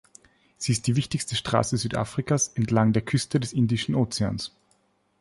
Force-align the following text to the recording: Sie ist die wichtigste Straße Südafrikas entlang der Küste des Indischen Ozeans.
Sie 0.57 0.71
ist 0.71 0.87
die 0.87 0.95
wichtigste 0.95 1.35
Straße 1.35 1.77
Südafrikas 1.77 2.47
entlang 2.55 2.91
der 2.91 3.03
Küste 3.03 3.39
des 3.39 3.53
Indischen 3.53 3.93
Ozeans. 3.93 4.51